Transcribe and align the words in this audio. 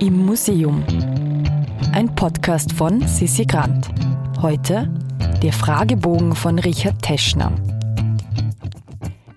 Im 0.00 0.26
Museum. 0.26 0.84
Ein 1.92 2.14
Podcast 2.14 2.72
von 2.72 3.00
Sissi 3.00 3.44
Grant. 3.44 3.88
Heute 4.40 4.88
der 5.42 5.52
Fragebogen 5.52 6.36
von 6.36 6.60
Richard 6.60 7.02
Teschner. 7.02 7.50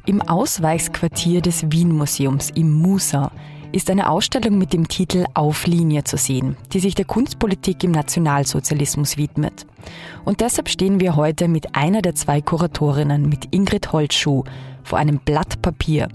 Im 0.06 0.22
Ausweichsquartier 0.22 1.42
des 1.42 1.72
Wien-Museums 1.72 2.52
im 2.52 2.74
Musa 2.74 3.32
ist 3.72 3.90
eine 3.90 4.08
Ausstellung 4.08 4.60
mit 4.60 4.72
dem 4.72 4.88
Titel 4.88 5.26
Auf 5.34 5.66
Linie 5.66 6.04
zu 6.04 6.18
sehen, 6.18 6.56
die 6.74 6.80
sich 6.80 6.94
der 6.94 7.06
Kunstpolitik 7.06 7.84
im 7.84 7.92
Nationalsozialismus 7.92 9.18
widmet. 9.18 9.66
Und 10.26 10.42
deshalb 10.42 10.70
stehen 10.70 11.00
wir 11.00 11.16
heute 11.16 11.48
mit 11.48 11.76
einer 11.76 12.04
der 12.04 12.14
zwei 12.14 12.40
Kuratorinnen, 12.40 13.28
mit 13.28 13.48
Ingrid 13.50 13.94
Holzschuh, 13.94 14.44
vor 14.84 15.00
einem 15.00 15.18
Blatt 15.18 15.64
Papier, 15.64 16.08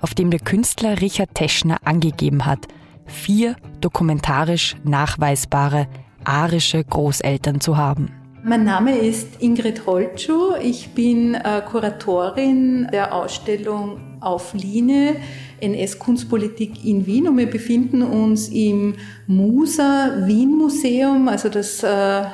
auf 0.00 0.14
dem 0.14 0.30
der 0.30 0.40
Künstler 0.40 1.00
Richard 1.00 1.32
Teschner 1.34 1.78
angegeben 1.84 2.44
hat, 2.44 2.66
vier 3.06 3.56
dokumentarisch 3.80 4.76
nachweisbare 4.84 5.86
arische 6.24 6.82
Großeltern 6.82 7.60
zu 7.60 7.76
haben. 7.76 8.10
Mein 8.42 8.64
Name 8.64 8.98
ist 8.98 9.40
Ingrid 9.40 9.86
Holtschuh. 9.86 10.56
Ich 10.62 10.90
bin 10.90 11.34
äh, 11.34 11.62
Kuratorin 11.66 12.88
der 12.92 13.14
Ausstellung 13.14 14.18
Auf 14.20 14.52
Linie 14.52 15.16
NS 15.64 15.98
Kunstpolitik 15.98 16.84
in 16.84 17.06
Wien 17.06 17.26
und 17.26 17.38
wir 17.38 17.48
befinden 17.48 18.02
uns 18.02 18.48
im 18.48 18.96
Musa 19.26 20.12
Wien 20.26 20.58
Museum, 20.58 21.28
also 21.28 21.48
das 21.48 21.82
äh, 21.82 22.24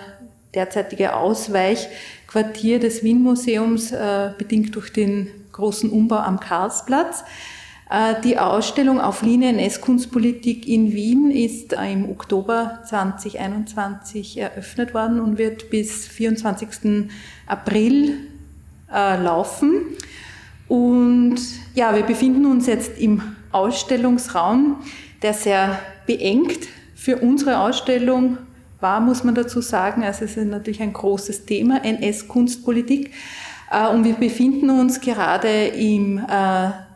derzeitige 0.53 1.15
Ausweichquartier 1.15 2.81
des 2.81 3.05
Wien 3.05 3.23
Museums, 3.23 3.93
äh, 3.93 4.31
bedingt 4.37 4.75
durch 4.75 4.93
den 4.93 5.29
großen 5.53 5.91
Umbau 5.91 6.17
am 6.17 6.41
Karlsplatz. 6.41 7.25
Äh, 7.91 8.21
die 8.23 8.39
Ausstellung 8.39 9.01
auf 9.01 9.23
Linie 9.23 9.49
NS-Kunstpolitik 9.51 10.69
in 10.69 10.93
Wien 10.93 11.33
ist 11.33 11.73
äh, 11.73 11.93
im 11.93 12.09
Oktober 12.09 12.79
2021 12.89 14.39
eröffnet 14.39 14.95
worden 14.95 15.19
und 15.21 15.39
wird 15.39 15.71
bis 15.71 16.07
24. 16.07 17.09
April 17.49 18.15
äh, 18.93 19.21
laufen. 19.21 19.83
Und 20.69 21.41
ja, 21.75 21.93
wir 21.93 22.05
befinden 22.05 22.47
uns 22.47 22.69
jetzt 22.69 22.97
im 22.97 23.23
Ausstellungsraum, 23.51 24.77
der 25.23 25.35
sehr 25.35 25.81
beengt 26.07 26.69
für 26.95 27.17
unsere 27.17 27.59
Ausstellung 27.59 28.39
war, 28.79 29.01
muss 29.01 29.25
man 29.25 29.35
dazu 29.35 29.61
sagen. 29.61 30.05
Also 30.05 30.27
es 30.27 30.37
ist 30.37 30.47
natürlich 30.47 30.81
ein 30.81 30.93
großes 30.93 31.45
Thema, 31.45 31.85
NS-Kunstpolitik. 31.85 33.11
Und 33.93 34.05
wir 34.05 34.15
befinden 34.15 34.71
uns 34.71 35.01
gerade 35.01 35.67
im 35.67 36.21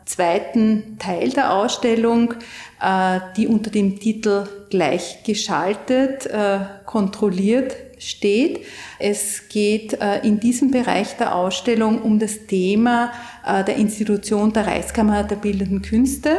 zweiten 0.05 0.97
Teil 0.99 1.29
der 1.29 1.53
Ausstellung, 1.53 2.35
äh, 2.81 3.19
die 3.35 3.47
unter 3.47 3.71
dem 3.71 3.99
Titel 3.99 4.47
Gleichgeschaltet, 4.69 6.27
äh, 6.27 6.59
kontrolliert 6.85 7.75
steht. 7.97 8.65
Es 8.99 9.49
geht 9.49 9.99
äh, 9.99 10.19
in 10.19 10.39
diesem 10.39 10.71
Bereich 10.71 11.17
der 11.17 11.35
Ausstellung 11.35 12.01
um 12.01 12.19
das 12.19 12.45
Thema 12.47 13.11
der 13.45 13.75
Institution 13.75 14.53
der 14.53 14.65
Reichskammer 14.65 15.23
der 15.23 15.35
Bildenden 15.35 15.83
Künste. 15.83 16.31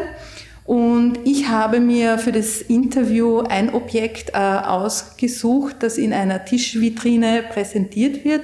Und 0.64 1.20
ich 1.24 1.46
habe 1.46 1.78
mir 1.78 2.18
für 2.18 2.32
das 2.32 2.60
Interview 2.60 3.42
ein 3.42 3.72
Objekt 3.72 4.34
ausgesucht, 4.34 5.76
das 5.78 5.98
in 5.98 6.12
einer 6.12 6.44
Tischvitrine 6.44 7.44
präsentiert 7.48 8.24
wird 8.24 8.42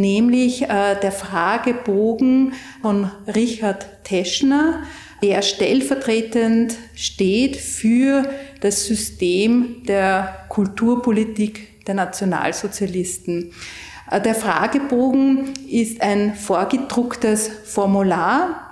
nämlich 0.00 0.62
äh, 0.62 0.96
der 1.00 1.12
Fragebogen 1.12 2.52
von 2.82 3.10
Richard 3.26 4.04
Teschner, 4.04 4.82
der 5.22 5.42
stellvertretend 5.42 6.76
steht 6.94 7.56
für 7.56 8.28
das 8.60 8.86
System 8.86 9.82
der 9.86 10.46
Kulturpolitik 10.48 11.84
der 11.86 11.94
Nationalsozialisten. 11.94 13.52
Äh, 14.10 14.20
der 14.20 14.34
Fragebogen 14.34 15.54
ist 15.68 16.00
ein 16.00 16.34
vorgedrucktes 16.34 17.50
Formular, 17.64 18.64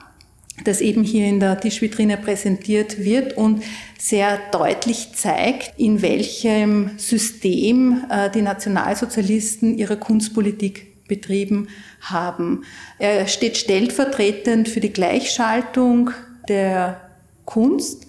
das 0.65 0.81
eben 0.81 1.03
hier 1.03 1.27
in 1.27 1.41
der 1.41 1.61
Tischvitrine 1.61 2.17
präsentiert 2.17 2.99
wird 2.99 3.37
und 3.37 3.63
sehr 3.99 4.39
deutlich 4.53 5.13
zeigt, 5.15 5.79
in 5.79 6.01
welchem 6.01 6.93
System 6.97 8.05
äh, 8.11 8.31
die 8.31 8.43
Nationalsozialisten 8.43 9.77
ihre 9.77 9.99
Kunstpolitik 9.99 10.96
betrieben 11.09 11.69
haben. 12.01 12.65
Er 12.99 13.27
steht 13.29 13.57
stellvertretend 13.57 14.69
für 14.69 14.81
die 14.81 14.93
Gleichschaltung 14.93 16.11
der 16.49 17.01
Kunst 17.45 18.07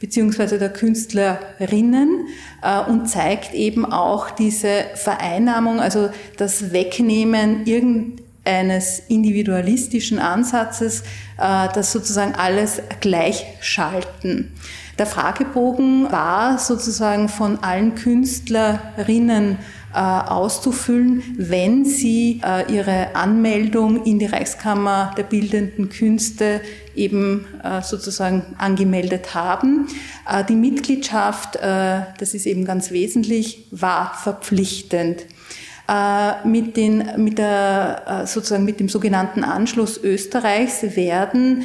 beziehungsweise 0.00 0.58
der 0.58 0.72
Künstlerinnen 0.72 2.26
äh, 2.62 2.80
und 2.80 3.08
zeigt 3.08 3.54
eben 3.54 3.84
auch 3.90 4.30
diese 4.30 4.84
Vereinnahmung, 4.94 5.80
also 5.80 6.10
das 6.36 6.72
Wegnehmen 6.72 7.64
irgendeines 7.64 9.00
individualistischen 9.08 10.18
Ansatzes, 10.18 11.00
äh, 11.38 11.68
das 11.74 11.92
sozusagen 11.92 12.34
alles 12.34 12.82
gleichschalten. 13.00 14.52
Der 14.98 15.06
Fragebogen 15.06 16.10
war 16.10 16.58
sozusagen 16.58 17.28
von 17.28 17.58
allen 17.62 17.94
Künstlerinnen 17.94 19.58
äh, 19.96 19.98
auszufüllen, 19.98 21.22
wenn 21.38 21.86
sie 21.86 22.42
äh, 22.44 22.70
ihre 22.70 23.16
Anmeldung 23.16 24.04
in 24.04 24.18
die 24.18 24.26
Reichskammer 24.26 25.14
der 25.16 25.22
bildenden 25.22 25.88
Künste 25.88 26.60
eben 26.94 27.46
äh, 27.64 27.80
sozusagen 27.80 28.42
angemeldet 28.58 29.34
haben. 29.34 29.86
Die 30.48 30.56
Mitgliedschaft, 30.56 31.54
das 31.54 32.34
ist 32.34 32.46
eben 32.46 32.64
ganz 32.64 32.90
wesentlich, 32.90 33.68
war 33.70 34.12
verpflichtend. 34.12 35.24
Mit, 36.44 36.76
den, 36.76 37.08
mit, 37.16 37.38
der, 37.38 38.24
sozusagen 38.26 38.64
mit 38.64 38.80
dem 38.80 38.88
sogenannten 38.88 39.44
Anschluss 39.44 40.02
Österreichs 40.02 40.82
werden 40.96 41.62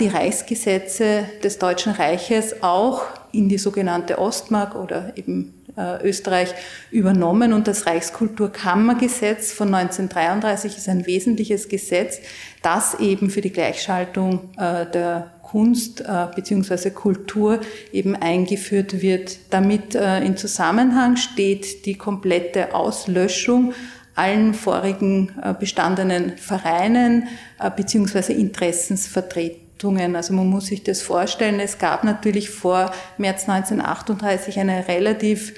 die 0.00 0.08
Reichsgesetze 0.08 1.24
des 1.44 1.58
Deutschen 1.58 1.92
Reiches 1.92 2.62
auch 2.62 3.02
in 3.32 3.50
die 3.50 3.58
sogenannte 3.58 4.18
Ostmark 4.18 4.74
oder 4.74 5.12
eben 5.16 5.52
äh, 5.52 5.57
Österreich 6.02 6.54
übernommen. 6.90 7.52
Und 7.52 7.68
das 7.68 7.86
Reichskulturkammergesetz 7.86 9.52
von 9.52 9.74
1933 9.74 10.76
ist 10.76 10.88
ein 10.88 11.06
wesentliches 11.06 11.68
Gesetz, 11.68 12.20
das 12.62 12.98
eben 13.00 13.30
für 13.30 13.40
die 13.40 13.52
Gleichschaltung 13.52 14.50
äh, 14.56 14.86
der 14.86 15.32
Kunst 15.42 16.02
äh, 16.02 16.26
bzw. 16.34 16.90
Kultur 16.90 17.60
eben 17.92 18.14
eingeführt 18.14 19.00
wird. 19.00 19.38
Damit 19.50 19.94
äh, 19.94 20.20
in 20.20 20.36
Zusammenhang 20.36 21.16
steht 21.16 21.86
die 21.86 21.94
komplette 21.94 22.74
Auslöschung 22.74 23.72
allen 24.14 24.52
vorigen 24.52 25.32
äh, 25.42 25.54
bestandenen 25.54 26.36
Vereinen 26.36 27.28
äh, 27.60 27.70
bzw. 27.70 28.32
Interessensvertretungen 28.32 29.67
also 29.84 30.34
man 30.34 30.48
muss 30.48 30.66
sich 30.66 30.82
das 30.82 31.02
vorstellen, 31.02 31.60
es 31.60 31.78
gab 31.78 32.04
natürlich 32.04 32.50
vor 32.50 32.92
März 33.16 33.48
1938 33.48 34.58
eine 34.58 34.88
relativ 34.88 35.52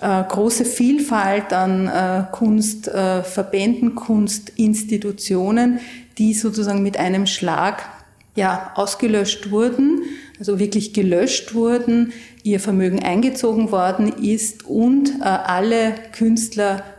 äh, 0.00 0.22
große 0.22 0.64
Vielfalt 0.64 1.52
an 1.52 1.88
äh, 1.88 2.24
Kunstverbänden, 2.30 3.90
äh, 3.90 3.94
Kunstinstitutionen, 3.94 5.80
die 6.18 6.34
sozusagen 6.34 6.84
mit 6.84 6.98
einem 6.98 7.26
Schlag 7.26 7.82
ja, 8.36 8.70
ausgelöscht 8.76 9.50
wurden, 9.50 10.02
also 10.38 10.60
wirklich 10.60 10.92
gelöscht 10.92 11.52
wurden, 11.54 12.12
ihr 12.44 12.60
Vermögen 12.60 13.02
eingezogen 13.02 13.72
worden 13.72 14.12
ist 14.22 14.64
und 14.64 15.20
alle 15.20 15.94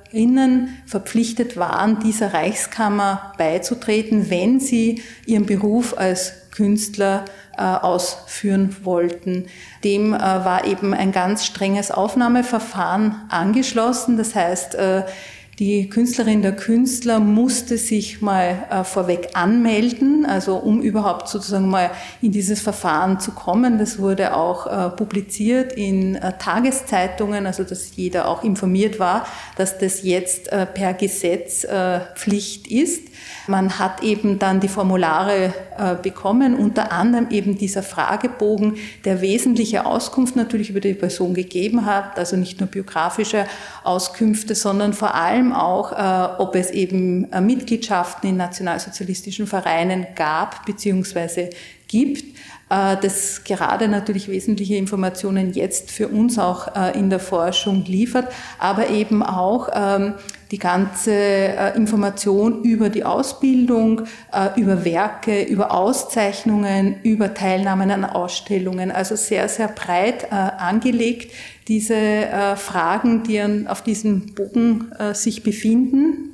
Künstlerinnen 0.09 0.77
verpflichtet 0.85 1.57
waren, 1.57 1.99
dieser 1.99 2.33
Reichskammer 2.33 3.33
beizutreten, 3.37 4.29
wenn 4.29 4.59
sie 4.59 5.01
ihren 5.25 5.45
Beruf 5.45 5.97
als 5.97 6.33
Künstler 6.51 7.25
äh, 7.57 7.61
ausführen 7.61 8.75
wollten. 8.83 9.45
Dem 9.83 10.13
äh, 10.13 10.19
war 10.19 10.65
eben 10.65 10.93
ein 10.93 11.11
ganz 11.11 11.45
strenges 11.45 11.91
Aufnahmeverfahren 11.91 13.15
angeschlossen. 13.29 14.17
Das 14.17 14.35
heißt, 14.35 14.75
äh, 14.75 15.03
die 15.59 15.89
Künstlerin 15.89 16.41
der 16.41 16.55
Künstler 16.55 17.19
musste 17.19 17.77
sich 17.77 18.21
mal 18.21 18.65
äh, 18.71 18.85
vorweg 18.85 19.31
anmelden, 19.33 20.25
also 20.25 20.55
um 20.55 20.81
überhaupt 20.81 21.27
sozusagen 21.27 21.67
mal 21.67 21.91
in 22.21 22.31
dieses 22.31 22.61
Verfahren 22.61 23.19
zu 23.19 23.31
kommen. 23.31 23.77
Das 23.77 23.99
wurde 23.99 24.37
auch 24.37 24.67
äh, 24.67 24.89
publiziert 24.89 25.73
in 25.73 26.15
äh, 26.15 26.37
Tageszeitungen, 26.37 27.45
also 27.45 27.65
dass 27.65 27.97
jeder 27.97 28.29
auch 28.29 28.41
informiert 28.41 28.99
war, 28.99 29.27
dass 29.57 29.77
das 29.77 30.03
jetzt 30.03 30.49
äh, 30.49 30.65
per 30.65 30.93
Gesetz 30.93 31.65
äh, 31.65 31.99
Pflicht 32.15 32.67
ist. 32.67 33.09
Man 33.49 33.79
hat 33.79 34.03
eben 34.03 34.37
dann 34.37 34.59
die 34.59 34.67
Formulare 34.67 35.51
äh, 35.75 35.95
bekommen, 35.95 36.53
unter 36.53 36.91
anderem 36.91 37.31
eben 37.31 37.57
dieser 37.57 37.81
Fragebogen, 37.81 38.75
der 39.05 39.21
wesentliche 39.21 39.87
Auskunft 39.87 40.35
natürlich 40.35 40.69
über 40.69 40.81
die 40.81 40.93
Person 40.93 41.33
gegeben 41.33 41.87
hat, 41.87 42.19
also 42.19 42.37
nicht 42.37 42.59
nur 42.59 42.69
biografische 42.69 43.47
Auskünfte, 43.83 44.53
sondern 44.53 44.93
vor 44.93 45.15
allem 45.15 45.51
auch, 45.51 45.91
äh, 45.93 46.41
ob 46.41 46.53
es 46.53 46.69
eben 46.69 47.31
äh, 47.31 47.41
Mitgliedschaften 47.41 48.29
in 48.29 48.37
nationalsozialistischen 48.37 49.47
Vereinen 49.47 50.05
gab 50.15 50.65
bzw. 50.67 51.49
gibt 51.87 52.37
das 52.69 53.43
gerade 53.45 53.87
natürlich 53.87 54.27
wesentliche 54.27 54.75
Informationen 54.75 55.53
jetzt 55.53 55.89
für 55.89 56.07
uns 56.07 56.37
auch 56.37 56.93
in 56.93 57.09
der 57.09 57.17
Forschung 57.17 57.83
liefert, 57.85 58.31
aber 58.59 58.91
eben 58.91 59.23
auch 59.23 59.69
ähm, 59.73 60.13
die 60.51 60.57
ganze 60.57 61.13
äh, 61.13 61.75
Information 61.75 62.63
über 62.63 62.89
die 62.89 63.03
Ausbildung, 63.03 64.01
über 64.55 64.83
Werke, 64.85 65.43
über 65.43 65.71
Auszeichnungen, 65.71 67.01
über 67.03 67.33
Teilnahmen 67.33 67.91
an 67.91 68.05
Ausstellungen, 68.05 68.91
also 68.91 69.15
sehr, 69.15 69.47
sehr 69.49 69.67
breit 69.67 70.31
angelegt, 70.31 71.31
diese 71.67 72.55
Fragen, 72.55 73.23
die 73.23 73.41
auf 73.67 73.83
diesem 73.83 74.33
Bogen 74.33 74.91
sich 75.13 75.43
befinden. 75.43 76.29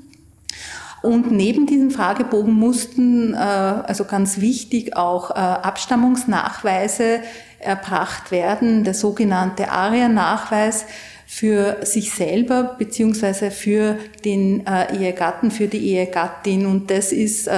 Und 1.05 1.29
neben 1.29 1.67
diesem 1.67 1.91
Fragebogen 1.91 2.51
mussten, 2.51 3.35
äh, 3.35 3.37
also 3.37 4.05
ganz 4.05 4.41
wichtig, 4.41 4.97
auch 4.97 5.29
äh, 5.29 5.35
Abstammungsnachweise 5.35 7.19
erbracht 7.59 8.31
werden, 8.31 8.83
der 8.83 8.95
sogenannte 8.95 9.69
ARIA-Nachweis 9.69 10.85
für 11.25 11.77
sich 11.83 12.11
selber 12.11 12.75
beziehungsweise 12.77 13.51
für 13.51 13.97
den 14.23 14.65
äh, 14.65 14.95
Ehegatten, 14.95 15.51
für 15.51 15.67
die 15.67 15.93
Ehegattin. 15.93 16.65
Und 16.65 16.89
das 16.91 17.11
ist 17.11 17.49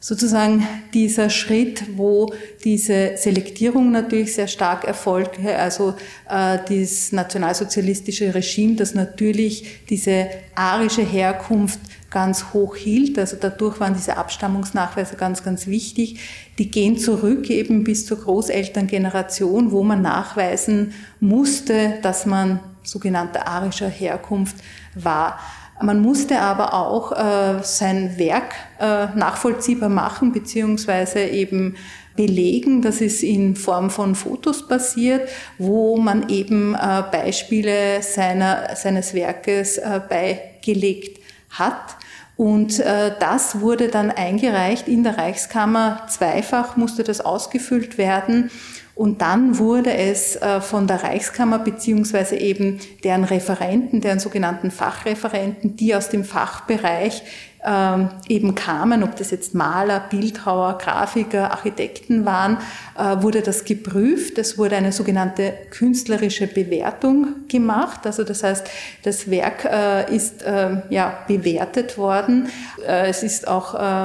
sozusagen 0.00 0.66
dieser 0.94 1.28
Schritt, 1.28 1.96
wo 1.96 2.32
diese 2.64 3.16
Selektierung 3.16 3.90
natürlich 3.90 4.34
sehr 4.34 4.46
stark 4.46 4.84
erfolgte, 4.84 5.56
also 5.56 5.94
äh, 6.28 6.58
das 6.68 7.12
nationalsozialistische 7.12 8.32
Regime, 8.34 8.76
das 8.76 8.94
natürlich 8.94 9.86
diese 9.88 10.28
arische 10.54 11.02
Herkunft 11.02 11.80
ganz 12.10 12.52
hoch 12.52 12.76
hielt. 12.76 13.18
Also 13.18 13.36
dadurch 13.38 13.80
waren 13.80 13.94
diese 13.94 14.16
Abstammungsnachweise 14.16 15.16
ganz, 15.16 15.42
ganz 15.42 15.66
wichtig. 15.66 16.20
Die 16.58 16.70
gehen 16.70 16.96
zurück 16.96 17.50
eben 17.50 17.84
bis 17.84 18.06
zur 18.06 18.20
Großelterngeneration, 18.20 19.72
wo 19.72 19.82
man 19.82 20.00
nachweisen 20.00 20.92
musste, 21.20 21.98
dass 22.02 22.24
man 22.24 22.60
sogenannter 22.88 23.46
arischer 23.46 23.88
Herkunft 23.88 24.56
war. 24.94 25.38
Man 25.80 26.00
musste 26.00 26.40
aber 26.40 26.74
auch 26.74 27.12
äh, 27.12 27.62
sein 27.62 28.18
Werk 28.18 28.54
äh, 28.80 29.06
nachvollziehbar 29.14 29.88
machen, 29.88 30.32
beziehungsweise 30.32 31.20
eben 31.20 31.76
belegen. 32.16 32.82
Das 32.82 33.00
ist 33.00 33.22
in 33.22 33.54
Form 33.54 33.90
von 33.90 34.16
Fotos 34.16 34.66
passiert, 34.66 35.28
wo 35.56 35.96
man 35.96 36.28
eben 36.28 36.74
äh, 36.74 37.04
Beispiele 37.12 38.02
seiner, 38.02 38.74
seines 38.74 39.14
Werkes 39.14 39.78
äh, 39.78 40.00
beigelegt 40.08 41.22
hat. 41.50 41.96
Und 42.36 42.80
äh, 42.80 43.12
das 43.18 43.60
wurde 43.60 43.88
dann 43.88 44.10
eingereicht 44.10 44.88
in 44.88 45.04
der 45.04 45.16
Reichskammer. 45.16 46.06
Zweifach 46.08 46.76
musste 46.76 47.04
das 47.04 47.20
ausgefüllt 47.20 47.98
werden. 47.98 48.50
Und 48.98 49.22
dann 49.22 49.58
wurde 49.58 49.94
es 49.94 50.34
äh, 50.34 50.60
von 50.60 50.88
der 50.88 51.04
Reichskammer 51.04 51.60
beziehungsweise 51.60 52.34
eben 52.34 52.80
deren 53.04 53.22
Referenten, 53.22 54.00
deren 54.00 54.18
sogenannten 54.18 54.72
Fachreferenten, 54.72 55.76
die 55.76 55.94
aus 55.94 56.08
dem 56.08 56.24
Fachbereich 56.24 57.22
ähm, 57.68 58.08
eben 58.28 58.54
kamen, 58.54 59.02
ob 59.02 59.16
das 59.16 59.30
jetzt 59.30 59.54
Maler, 59.54 60.00
Bildhauer, 60.00 60.78
Grafiker, 60.78 61.50
Architekten 61.50 62.24
waren, 62.24 62.56
äh, 62.96 63.22
wurde 63.22 63.42
das 63.42 63.64
geprüft. 63.64 64.38
Es 64.38 64.56
wurde 64.56 64.76
eine 64.76 64.90
sogenannte 64.90 65.52
künstlerische 65.70 66.46
Bewertung 66.46 67.46
gemacht. 67.48 68.06
Also 68.06 68.24
das 68.24 68.42
heißt, 68.42 68.66
das 69.02 69.30
Werk 69.30 69.66
äh, 69.66 70.14
ist 70.14 70.42
äh, 70.42 70.80
ja 70.88 71.18
bewertet 71.28 71.98
worden. 71.98 72.48
Äh, 72.86 73.08
es 73.08 73.22
ist 73.22 73.46
auch 73.46 73.58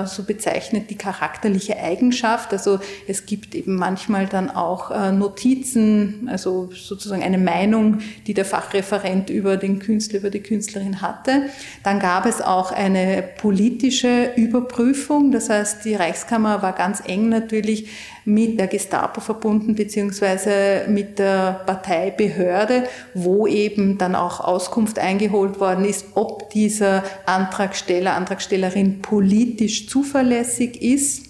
so 0.06 0.24
bezeichnet 0.24 0.90
die 0.90 0.98
charakterliche 0.98 1.78
Eigenschaft. 1.78 2.52
Also 2.52 2.80
es 3.08 3.26
gibt 3.26 3.56
eben 3.56 3.76
manchmal 3.76 4.26
dann 4.26 4.50
auch 4.50 4.92
Notizen, 5.12 6.28
also 6.32 6.70
sozusagen 6.74 7.24
eine 7.24 7.38
Meinung, 7.38 8.00
die 8.28 8.34
der 8.34 8.46
Fachreferent 8.46 9.30
über 9.30 9.58
den 9.58 9.80
Künstler, 9.80 10.20
über 10.20 10.30
die 10.30 10.42
Künstlerin 10.42 11.02
hatte. 11.02 11.44
Dann 11.84 12.00
gab 12.00 12.26
es 12.26 12.42
auch 12.42 12.72
eine 12.72 13.24
politische 13.54 14.32
Überprüfung. 14.36 15.32
Das 15.32 15.48
heißt, 15.48 15.86
die 15.86 15.94
Reichskammer 15.94 16.64
war 16.64 16.74
ganz 16.74 17.04
eng 17.06 17.30
natürlich 17.30 17.88
mit 18.26 18.60
der 18.60 18.66
Gestapo 18.66 19.22
verbunden, 19.22 19.76
beziehungsweise 19.76 20.86
mit 20.88 21.20
der 21.20 21.62
Parteibehörde, 21.68 22.86
wo 23.14 23.46
eben 23.46 24.00
dann 24.00 24.16
auch 24.16 24.40
Auskunft 24.40 24.98
eingeholt 24.98 25.60
worden 25.60 25.86
ist, 25.86 26.08
ob 26.16 26.50
dieser 26.50 27.04
Antragsteller, 27.28 28.16
Antragstellerin 28.16 29.04
politisch 29.04 29.88
zuverlässig 29.88 30.82
ist. 30.82 31.28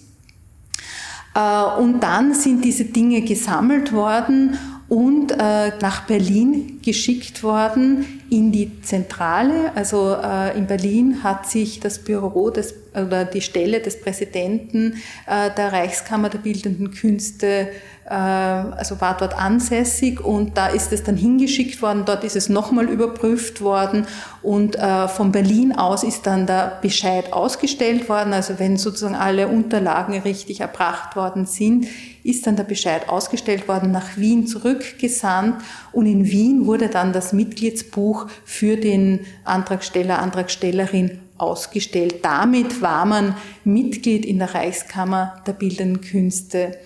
Äh, 1.34 1.78
und 1.78 2.00
dann 2.00 2.32
sind 2.32 2.64
diese 2.64 2.86
Dinge 2.86 3.20
gesammelt 3.20 3.92
worden 3.92 4.56
und 4.88 5.30
äh, 5.32 5.76
nach 5.80 6.06
Berlin 6.06 6.80
geschickt 6.82 7.42
worden 7.42 8.22
in 8.34 8.50
die 8.50 8.82
Zentrale. 8.82 9.70
Also 9.76 10.16
äh, 10.20 10.58
in 10.58 10.66
Berlin 10.66 11.22
hat 11.22 11.48
sich 11.48 11.78
das 11.78 12.00
Büro 12.00 12.50
des, 12.50 12.74
oder 12.92 13.24
die 13.24 13.40
Stelle 13.40 13.80
des 13.80 14.00
Präsidenten 14.00 14.94
äh, 15.26 15.50
der 15.56 15.72
Reichskammer 15.72 16.30
der 16.30 16.38
Bildenden 16.38 16.90
Künste 16.90 17.68
äh, 18.06 18.12
also 18.12 19.00
war 19.00 19.16
dort 19.16 19.38
ansässig 19.38 20.20
und 20.20 20.58
da 20.58 20.66
ist 20.66 20.92
es 20.92 21.04
dann 21.04 21.16
hingeschickt 21.16 21.80
worden, 21.80 22.02
dort 22.04 22.22
ist 22.22 22.36
es 22.36 22.48
nochmal 22.48 22.88
überprüft 22.88 23.62
worden 23.62 24.06
und 24.42 24.76
äh, 24.76 25.08
von 25.08 25.32
Berlin 25.32 25.72
aus 25.72 26.04
ist 26.04 26.26
dann 26.26 26.46
der 26.46 26.78
Bescheid 26.82 27.32
ausgestellt 27.32 28.08
worden. 28.08 28.34
Also 28.34 28.58
wenn 28.58 28.76
sozusagen 28.76 29.14
alle 29.14 29.48
Unterlagen 29.48 30.18
richtig 30.20 30.60
erbracht 30.60 31.16
worden 31.16 31.46
sind, 31.46 31.86
ist 32.22 32.46
dann 32.46 32.56
der 32.56 32.64
Bescheid 32.64 33.08
ausgestellt 33.08 33.68
worden, 33.68 33.90
nach 33.90 34.16
Wien 34.16 34.46
zurückgesandt 34.46 35.62
und 35.92 36.06
in 36.06 36.26
Wien 36.26 36.66
wurde 36.66 36.88
dann 36.88 37.12
das 37.12 37.32
Mitgliedsbuch 37.32 38.23
für 38.44 38.76
den 38.76 39.20
Antragsteller, 39.44 40.18
Antragstellerin 40.18 41.20
ausgestellt. 41.38 42.24
Damit 42.24 42.80
war 42.80 43.04
man 43.06 43.36
Mitglied 43.64 44.24
in 44.24 44.38
der 44.38 44.54
Reichskammer 44.54 45.42
der 45.46 45.52
Bildenden 45.52 46.00
Künste. 46.00 46.78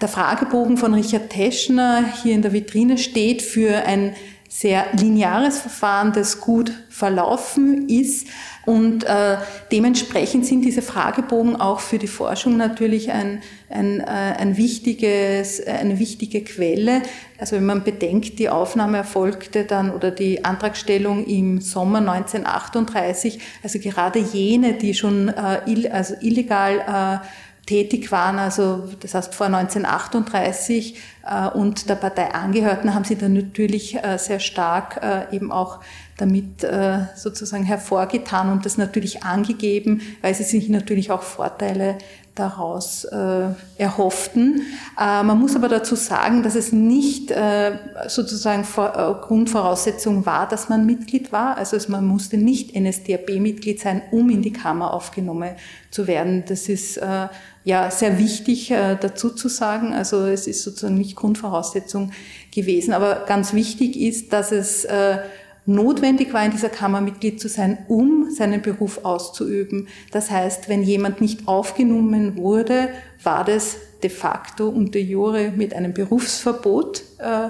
Der 0.00 0.08
Fragebogen 0.08 0.76
von 0.76 0.94
Richard 0.94 1.30
Teschner 1.30 2.04
hier 2.22 2.34
in 2.34 2.42
der 2.42 2.52
Vitrine 2.52 2.98
steht 2.98 3.42
für 3.42 3.84
ein 3.84 4.14
sehr 4.48 4.86
lineares 4.98 5.58
Verfahren, 5.58 6.12
das 6.12 6.40
gut 6.40 6.72
verlaufen 6.88 7.88
ist. 7.88 8.28
Und 8.64 9.04
äh, 9.04 9.36
dementsprechend 9.70 10.44
sind 10.44 10.62
diese 10.62 10.82
Fragebogen 10.82 11.54
auch 11.54 11.78
für 11.78 11.98
die 11.98 12.08
Forschung 12.08 12.56
natürlich 12.56 13.12
ein, 13.12 13.42
ein, 13.70 14.00
äh, 14.00 14.04
ein 14.04 14.56
wichtiges, 14.56 15.64
eine 15.64 16.00
wichtige 16.00 16.42
Quelle. 16.42 17.02
Also 17.38 17.56
wenn 17.56 17.66
man 17.66 17.84
bedenkt, 17.84 18.38
die 18.38 18.48
Aufnahme 18.48 18.96
erfolgte 18.98 19.64
dann 19.64 19.92
oder 19.92 20.10
die 20.10 20.44
Antragstellung 20.44 21.26
im 21.26 21.60
Sommer 21.60 21.98
1938, 21.98 23.38
also 23.62 23.78
gerade 23.78 24.18
jene, 24.18 24.72
die 24.72 24.94
schon 24.94 25.28
äh, 25.28 25.60
ill, 25.70 25.86
also 25.88 26.14
illegal 26.20 27.22
äh, 27.22 27.26
tätig 27.66 28.12
waren, 28.12 28.38
also 28.38 28.88
das 29.00 29.14
heißt 29.14 29.34
vor 29.34 29.46
1938 29.46 30.98
äh, 31.26 31.48
und 31.48 31.88
der 31.88 31.96
Partei 31.96 32.32
angehörten, 32.32 32.94
haben 32.94 33.04
sie 33.04 33.16
dann 33.16 33.34
natürlich 33.34 33.96
äh, 33.96 34.18
sehr 34.18 34.38
stark 34.38 35.00
äh, 35.02 35.34
eben 35.34 35.50
auch 35.50 35.80
damit 36.16 36.64
äh, 36.64 37.00
sozusagen 37.16 37.64
hervorgetan 37.64 38.50
und 38.50 38.64
das 38.64 38.78
natürlich 38.78 39.24
angegeben, 39.24 40.00
weil 40.22 40.34
sie 40.34 40.44
sich 40.44 40.68
natürlich 40.68 41.10
auch 41.10 41.22
Vorteile 41.22 41.98
daraus 42.38 43.04
äh, 43.04 43.48
erhofften. 43.78 44.62
Äh, 44.98 45.22
man 45.22 45.38
muss 45.40 45.56
aber 45.56 45.68
dazu 45.68 45.96
sagen, 45.96 46.42
dass 46.42 46.54
es 46.54 46.72
nicht 46.72 47.30
äh, 47.30 47.72
sozusagen 48.06 48.64
vor, 48.64 48.94
äh, 48.94 49.26
Grundvoraussetzung 49.26 50.26
war, 50.26 50.48
dass 50.48 50.68
man 50.68 50.86
Mitglied 50.86 51.32
war. 51.32 51.56
Also 51.56 51.76
man 51.88 52.06
musste 52.06 52.36
nicht 52.36 52.76
NSDAP-Mitglied 52.78 53.80
sein, 53.80 54.02
um 54.10 54.30
in 54.30 54.42
die 54.42 54.52
Kammer 54.52 54.92
aufgenommen 54.92 55.56
zu 55.90 56.06
werden. 56.06 56.44
Das 56.46 56.68
ist 56.68 56.98
äh, 56.98 57.28
ja 57.64 57.90
sehr 57.90 58.18
wichtig 58.18 58.70
äh, 58.70 58.96
dazu 59.00 59.30
zu 59.30 59.48
sagen. 59.48 59.92
Also 59.92 60.26
es 60.26 60.46
ist 60.46 60.62
sozusagen 60.62 60.96
nicht 60.96 61.16
Grundvoraussetzung 61.16 62.12
gewesen. 62.54 62.92
Aber 62.92 63.24
ganz 63.26 63.54
wichtig 63.54 63.98
ist, 63.98 64.32
dass 64.32 64.52
es 64.52 64.84
äh, 64.84 65.18
notwendig 65.66 66.32
war, 66.32 66.44
in 66.44 66.52
dieser 66.52 66.68
Kammer 66.68 67.00
Mitglied 67.00 67.40
zu 67.40 67.48
sein, 67.48 67.78
um 67.88 68.30
seinen 68.30 68.62
Beruf 68.62 69.04
auszuüben. 69.04 69.88
Das 70.12 70.30
heißt, 70.30 70.68
wenn 70.68 70.82
jemand 70.82 71.20
nicht 71.20 71.48
aufgenommen 71.48 72.36
wurde, 72.36 72.88
war 73.22 73.44
das 73.44 73.76
de 74.02 74.10
facto 74.10 74.68
und 74.68 74.94
de 74.94 75.02
jure 75.02 75.52
mit 75.56 75.74
einem 75.74 75.92
Berufsverbot 75.92 77.02
äh, 77.18 77.48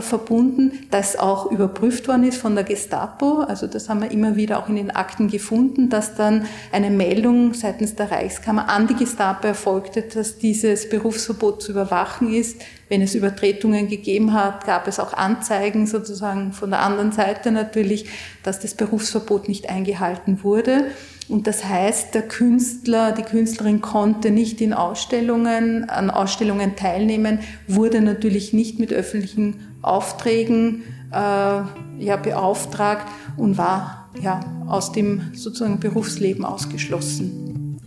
verbunden, 0.00 0.86
das 0.90 1.16
auch 1.18 1.50
überprüft 1.50 2.08
worden 2.08 2.24
ist 2.24 2.38
von 2.38 2.54
der 2.54 2.64
Gestapo. 2.64 3.40
Also 3.40 3.66
das 3.66 3.90
haben 3.90 4.00
wir 4.00 4.10
immer 4.10 4.34
wieder 4.34 4.58
auch 4.58 4.68
in 4.68 4.76
den 4.76 4.90
Akten 4.90 5.28
gefunden, 5.28 5.90
dass 5.90 6.14
dann 6.14 6.46
eine 6.72 6.88
Meldung 6.88 7.52
seitens 7.52 7.94
der 7.94 8.10
Reichskammer 8.10 8.70
an 8.70 8.86
die 8.86 8.94
Gestapo 8.94 9.46
erfolgte, 9.46 10.00
dass 10.02 10.38
dieses 10.38 10.88
Berufsverbot 10.88 11.62
zu 11.62 11.72
überwachen 11.72 12.32
ist. 12.32 12.62
Wenn 12.88 13.02
es 13.02 13.14
Übertretungen 13.14 13.88
gegeben 13.88 14.32
hat, 14.32 14.64
gab 14.64 14.88
es 14.88 14.98
auch 14.98 15.12
Anzeigen 15.12 15.86
sozusagen 15.86 16.54
von 16.54 16.70
der 16.70 16.80
anderen 16.80 17.12
Seite 17.12 17.50
natürlich, 17.50 18.06
dass 18.42 18.60
das 18.60 18.74
Berufsverbot 18.74 19.48
nicht 19.48 19.68
eingehalten 19.68 20.42
wurde. 20.42 20.86
Und 21.28 21.46
das 21.46 21.64
heißt, 21.64 22.14
der 22.14 22.22
Künstler, 22.22 23.12
die 23.12 23.22
Künstlerin 23.22 23.80
konnte 23.80 24.30
nicht 24.30 24.60
in 24.60 24.74
Ausstellungen, 24.74 25.88
an 25.88 26.10
Ausstellungen 26.10 26.76
teilnehmen, 26.76 27.38
wurde 27.66 28.02
natürlich 28.02 28.52
nicht 28.52 28.78
mit 28.78 28.92
öffentlichen 28.92 29.73
Aufträgen 29.84 30.82
äh, 31.10 31.16
ja, 31.16 32.16
beauftragt 32.22 33.06
und 33.36 33.58
war 33.58 34.08
ja, 34.20 34.40
aus 34.66 34.92
dem 34.92 35.32
sozusagen 35.34 35.80
Berufsleben 35.80 36.44
ausgeschlossen. 36.44 37.80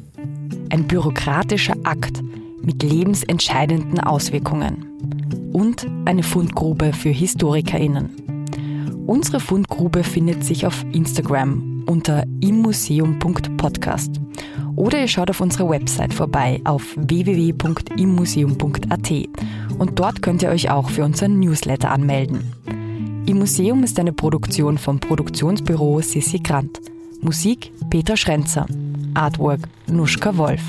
Ein 0.69 0.87
bürokratischer 0.87 1.75
Akt 1.83 2.21
mit 2.61 2.83
lebensentscheidenden 2.83 3.99
Auswirkungen. 3.99 4.85
Und 5.53 5.87
eine 6.05 6.23
Fundgrube 6.23 6.93
für 6.93 7.09
HistorikerInnen. 7.09 8.27
Unsere 9.07 9.39
Fundgrube 9.39 10.03
findet 10.03 10.43
sich 10.43 10.65
auf 10.65 10.83
Instagram 10.91 11.85
unter 11.87 12.25
immuseum.podcast. 12.41 14.19
Oder 14.75 15.01
ihr 15.01 15.07
schaut 15.07 15.29
auf 15.29 15.39
unserer 15.39 15.69
Website 15.69 16.13
vorbei 16.13 16.59
auf 16.65 16.83
www.immuseum.at 16.97 19.11
und 19.77 19.99
dort 19.99 20.21
könnt 20.21 20.41
ihr 20.41 20.49
euch 20.49 20.69
auch 20.69 20.89
für 20.89 21.03
unseren 21.03 21.39
Newsletter 21.39 21.91
anmelden. 21.91 22.53
Im 23.25 23.39
Museum 23.39 23.83
ist 23.83 23.99
eine 23.99 24.13
Produktion 24.13 24.77
vom 24.77 24.99
Produktionsbüro 24.99 26.01
Sissi 26.01 26.39
Grant. 26.39 26.79
Musik 27.21 27.71
Peter 27.89 28.15
Schrenzer. 28.15 28.65
Artwork 29.13 29.61
Nuschka 29.87 30.37
Wolf. 30.37 30.61